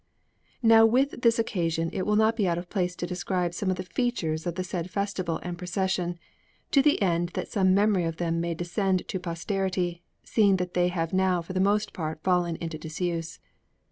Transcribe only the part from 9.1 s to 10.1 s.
posterity,